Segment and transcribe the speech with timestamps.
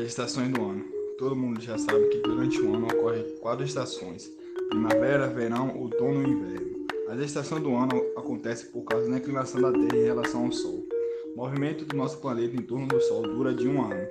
[0.00, 0.82] As estações do ano.
[1.18, 4.32] Todo mundo já sabe que durante o ano ocorrem quatro estações:
[4.70, 6.86] primavera, verão, outono e inverno.
[7.06, 10.86] As estações do ano acontecem por causa da inclinação da Terra em relação ao Sol.
[11.34, 14.08] O movimento do nosso planeta em torno do Sol dura de um ano.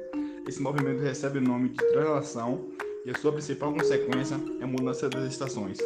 [0.48, 2.70] Esse movimento recebe o nome de translação
[3.04, 5.80] e a sua principal consequência é a mudança das estações.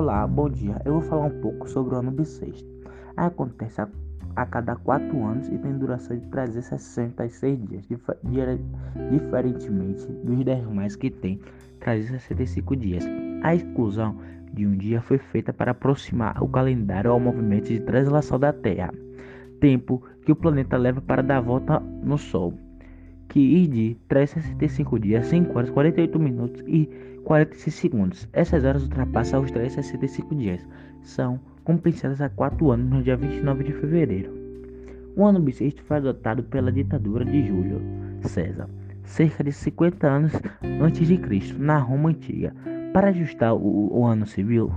[0.00, 0.80] Olá, bom dia.
[0.86, 2.66] Eu vou falar um pouco sobre o ano bissexto.
[3.18, 3.88] Acontece a,
[4.34, 8.02] a cada quatro anos e tem duração de 366 dias, dif
[9.10, 11.38] diferentemente dos demais que tem
[11.80, 13.04] 365 dias.
[13.42, 14.16] A exclusão
[14.54, 18.94] de um dia foi feita para aproximar o calendário ao movimento de translação da Terra,
[19.60, 22.54] tempo que o planeta leva para dar volta no Sol,
[23.30, 26.90] que de 365 dias, 5 horas, 48 minutos e
[27.24, 28.28] 46 segundos.
[28.32, 30.66] Essas horas ultrapassam os 365 dias.
[31.00, 34.32] São compensadas há 4 anos no dia 29 de fevereiro.
[35.16, 37.80] O ano bissexto foi adotado pela ditadura de Júlio
[38.22, 38.68] César,
[39.04, 40.32] cerca de 50 anos
[40.80, 42.52] antes de Cristo, na Roma antiga.
[42.92, 44.72] Para ajustar o, o ano civil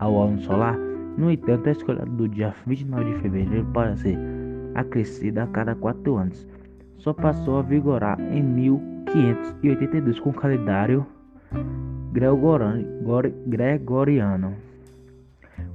[0.00, 0.76] ao ano solar,
[1.16, 4.18] no entanto, a escolha do dia 29 de fevereiro para ser
[4.74, 6.48] acrescida a cada 4 anos.
[7.02, 11.04] Só passou a vigorar em 1582 com o calendário
[13.48, 14.54] gregoriano.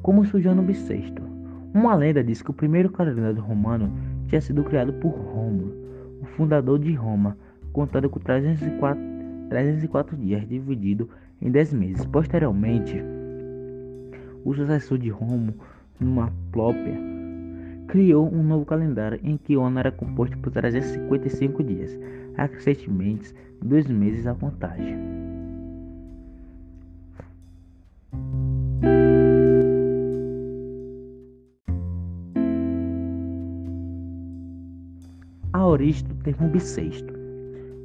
[0.02, 1.22] Como surgiu no bissexto?
[1.73, 3.92] Uma lenda diz que o primeiro calendário romano
[4.28, 5.73] tinha sido criado por Rômulo,
[6.22, 7.38] o fundador de Roma,
[7.73, 8.98] contando com 304,
[9.50, 11.09] 304 dias, dividido
[11.42, 12.05] em 10 meses.
[12.05, 13.03] Posteriormente,
[14.45, 15.55] o sucessor de Rômulo,
[16.00, 17.16] numa própria,
[17.88, 21.97] criou um novo calendário em que o ano era composto por 355 dias,
[22.38, 24.97] acrescentemente dois meses à contagem.
[35.54, 37.15] A origem do termo bissexto.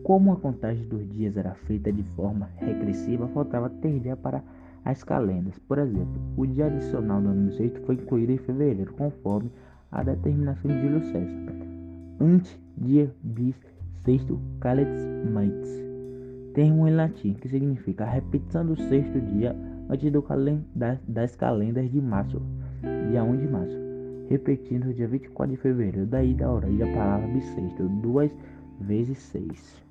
[0.03, 4.43] Como a contagem dos dias era feita de forma regressiva, faltava ter dia para
[4.85, 5.59] as calendas.
[5.61, 9.49] Por exemplo, o dia adicional do ano bissexto foi incluído em fevereiro, conforme
[9.93, 11.53] a determinação de Júlio César.
[12.21, 13.55] Ante dia bis
[14.05, 15.71] sexto calets mates,
[16.55, 19.55] termo em latim que significa a repetição do sexto dia
[19.89, 22.43] antes do calen das, das calendas de março,
[23.11, 23.83] dia 1 de março
[24.33, 28.31] repetindo o dia 24 de fevereiro, daí da origem da palavra bissexto, duas
[28.81, 29.83] vezes seis.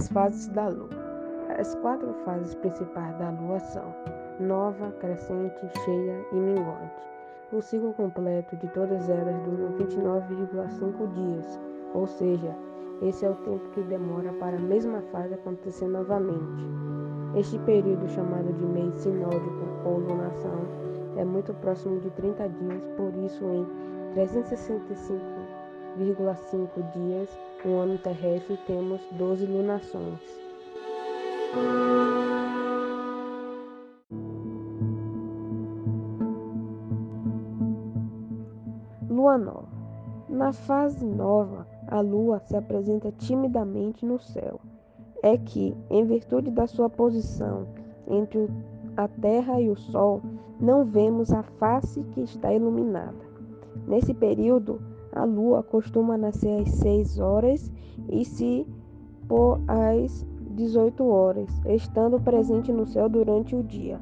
[0.00, 0.88] As fases da Lua.
[1.58, 3.94] As quatro fases principais da Lua são
[4.40, 7.06] nova, crescente, cheia e minguante.
[7.52, 11.60] O ciclo completo de todas elas dura 29,5 dias,
[11.92, 12.56] ou seja,
[13.02, 16.64] esse é o tempo que demora para a mesma fase acontecer novamente.
[17.36, 20.62] Este período, chamado de mês sinódico ou lunação,
[21.18, 23.66] é muito próximo de 30 dias, por isso, em
[25.98, 27.28] 365,5 dias,
[27.64, 30.20] no ano terrestre, temos 12 lunações.
[39.08, 39.68] Lua nova.
[40.28, 44.60] Na fase nova, a lua se apresenta timidamente no céu.
[45.22, 47.66] É que, em virtude da sua posição
[48.08, 48.48] entre
[48.96, 50.22] a Terra e o Sol,
[50.60, 53.18] não vemos a face que está iluminada.
[53.86, 54.80] Nesse período,
[55.12, 57.70] a lua costuma nascer às 6 horas
[58.08, 58.66] e se
[59.28, 64.00] pôr às 18 horas, estando presente no céu durante o dia.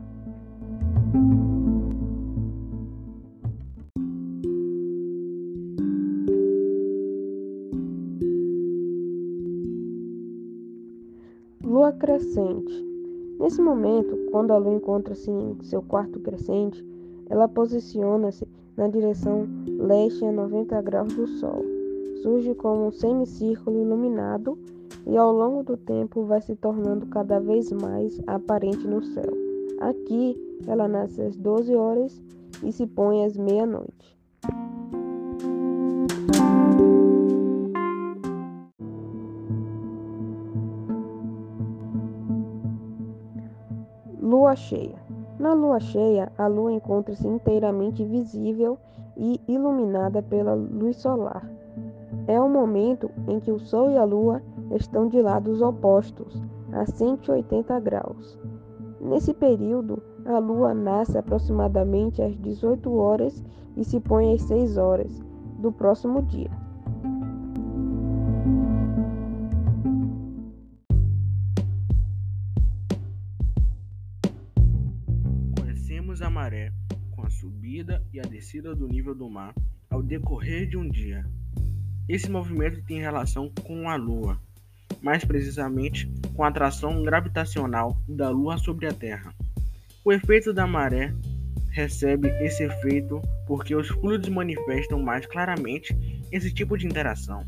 [11.62, 12.86] Lua crescente.
[13.38, 16.84] Nesse momento, quando a lua encontra-se em seu quarto crescente,
[17.30, 18.46] ela posiciona-se
[18.78, 21.64] na direção leste a 90 graus do Sol.
[22.22, 24.56] Surge como um semicírculo iluminado
[25.04, 29.32] e ao longo do tempo vai se tornando cada vez mais aparente no céu.
[29.80, 30.36] Aqui,
[30.66, 32.22] ela nasce às 12 horas
[32.62, 34.16] e se põe às meia-noite.
[44.20, 45.17] Lua cheia.
[45.38, 48.76] Na lua cheia, a lua encontra-se inteiramente visível
[49.16, 51.48] e iluminada pela luz solar.
[52.26, 54.42] É o momento em que o Sol e a Lua
[54.72, 56.42] estão de lados opostos,
[56.72, 58.38] a 180 graus.
[59.00, 63.42] Nesse período, a Lua nasce aproximadamente às 18 horas
[63.76, 65.22] e se põe às 6 horas
[65.58, 66.50] do próximo dia.
[77.30, 79.54] Subida e a descida do nível do mar
[79.90, 81.24] ao decorrer de um dia.
[82.08, 84.40] Esse movimento tem relação com a Lua,
[85.02, 89.34] mais precisamente com a atração gravitacional da Lua sobre a Terra.
[90.04, 91.14] O efeito da maré
[91.70, 95.96] recebe esse efeito porque os fluidos manifestam mais claramente
[96.32, 97.44] esse tipo de interação,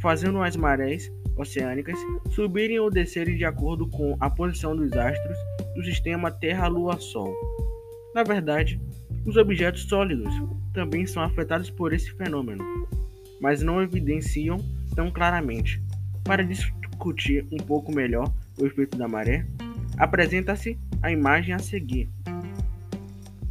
[0.00, 1.98] fazendo as marés oceânicas
[2.30, 5.38] subirem ou descerem de acordo com a posição dos astros
[5.74, 7.34] do sistema Terra-Lua-Sol.
[8.14, 8.80] Na verdade,
[9.24, 10.32] os objetos sólidos
[10.72, 12.64] também são afetados por esse fenômeno,
[13.40, 14.58] mas não evidenciam
[14.94, 15.82] tão claramente.
[16.24, 19.46] Para discutir um pouco melhor o efeito da maré,
[19.96, 22.08] apresenta-se a imagem a seguir.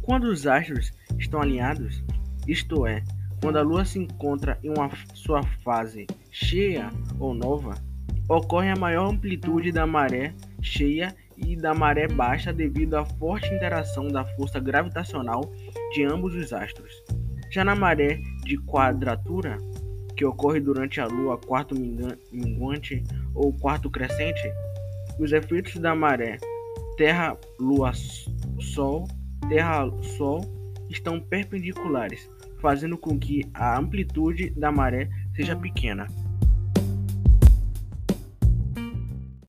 [0.02, 2.02] Quando os astros estão alinhados,
[2.46, 3.02] isto é,
[3.40, 7.74] quando a Lua se encontra em uma sua fase cheia ou nova,
[8.28, 11.14] ocorre a maior amplitude da maré cheia
[11.46, 15.50] e da maré baixa devido à forte interação da força gravitacional
[15.92, 16.92] de ambos os astros.
[17.50, 19.56] Já na maré de quadratura,
[20.16, 21.74] que ocorre durante a Lua quarto
[22.32, 23.02] minguante
[23.34, 24.48] ou quarto crescente,
[25.18, 26.38] os efeitos da maré
[26.96, 29.08] Terra-Lua-Sol,
[29.48, 30.44] Terra-Sol
[30.90, 32.28] estão perpendiculares,
[32.60, 36.06] fazendo com que a amplitude da maré seja pequena.